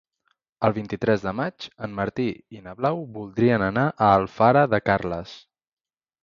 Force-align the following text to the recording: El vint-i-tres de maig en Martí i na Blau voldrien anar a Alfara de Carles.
El 0.67 0.71
vint-i-tres 0.77 1.25
de 1.25 1.33
maig 1.39 1.67
en 1.87 1.93
Martí 1.99 2.25
i 2.59 2.63
na 2.69 2.73
Blau 2.79 2.97
voldrien 3.19 3.67
anar 3.67 3.85
a 3.91 4.09
Alfara 4.15 4.65
de 4.73 4.81
Carles. 4.89 5.37